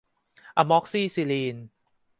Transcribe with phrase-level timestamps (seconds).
[0.57, 1.57] อะม็อกซี่ซิลีน